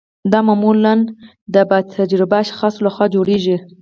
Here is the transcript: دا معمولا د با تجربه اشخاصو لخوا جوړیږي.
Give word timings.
دا 0.31 0.39
معمولا 0.47 0.93
د 1.53 1.55
با 1.69 1.79
تجربه 1.95 2.35
اشخاصو 2.43 2.79
لخوا 2.85 3.05
جوړیږي. 3.15 3.57